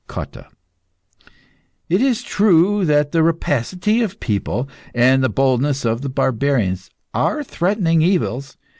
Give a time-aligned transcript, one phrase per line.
[0.07, 0.47] COTTA.
[1.87, 6.89] It is true that the rapacity of the people, and the boldness of the barbarians,
[7.13, 8.57] are threatening evils.